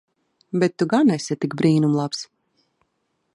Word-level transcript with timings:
Bet 0.61 0.73
tu 0.81 0.87
gan 0.93 1.13
esi 1.17 1.37
tik 1.45 1.55
brīnum 1.61 1.93
labs. 2.01 2.25